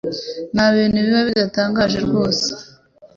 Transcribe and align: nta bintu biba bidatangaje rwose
nta 0.53 0.65
bintu 0.75 0.97
biba 1.05 1.21
bidatangaje 1.27 1.97
rwose 2.05 2.47